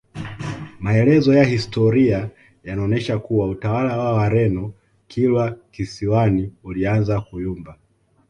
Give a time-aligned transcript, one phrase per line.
[0.79, 2.29] Maelezo ya historia
[2.63, 4.73] yanaonyesha kuwa utawala wa Wareno
[5.07, 7.77] Kilwa kisiwani ulianza kuyumba